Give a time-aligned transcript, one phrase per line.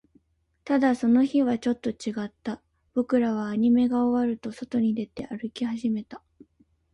[0.63, 2.59] ただ、その日はちょっと違った。
[2.95, 6.23] 僕らはアニメが終わると、外に出て、歩き始めた。